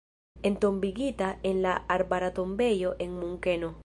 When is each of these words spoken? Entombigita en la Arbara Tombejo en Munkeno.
Entombigita 0.41 1.37
en 1.43 1.61
la 1.61 1.73
Arbara 1.87 2.33
Tombejo 2.33 2.95
en 2.97 3.13
Munkeno. 3.19 3.75